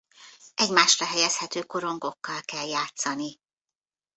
Egymásra 0.55 1.05
helyezhető 1.05 1.63
korongokkal 1.63 2.41
kell 2.41 2.65
játszani. 2.67 3.39